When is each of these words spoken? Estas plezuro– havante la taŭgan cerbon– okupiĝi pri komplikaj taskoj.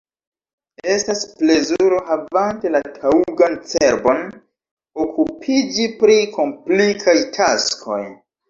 Estas 0.93 1.19
plezuro– 1.41 1.99
havante 2.07 2.71
la 2.77 2.81
taŭgan 2.95 3.59
cerbon– 3.73 4.25
okupiĝi 5.05 5.89
pri 6.01 6.19
komplikaj 6.39 7.17
taskoj. 7.41 8.05